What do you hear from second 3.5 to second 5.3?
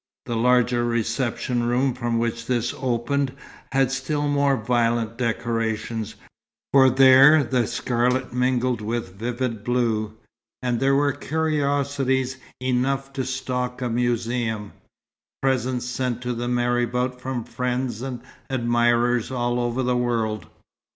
had still more violent